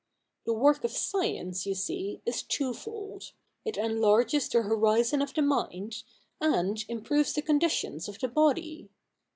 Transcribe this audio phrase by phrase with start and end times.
[0.47, 6.01] The work of science, you see, is twofold; it enlarges the horizon of the mind,
[6.39, 8.89] and improves the conditions of the body.